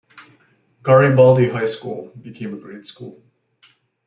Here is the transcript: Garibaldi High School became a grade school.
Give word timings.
Garibaldi 0.81 1.49
High 1.49 1.65
School 1.65 2.11
became 2.19 2.55
a 2.55 2.57
grade 2.57 2.87
school. 2.87 3.21